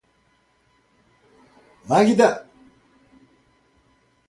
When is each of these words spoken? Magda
Magda 1.95 2.29